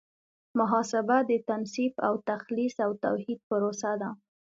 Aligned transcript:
محاسبه 0.59 1.17
د 1.29 1.31
تنصیف 1.49 1.93
او 2.07 2.13
تخلیص 2.29 2.75
او 2.85 2.91
توحید 3.03 3.39
پروسه 3.49 3.91
ده. 4.01 4.09